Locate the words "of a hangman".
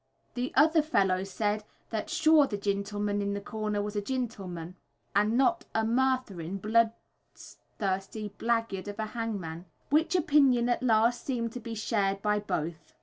8.87-9.65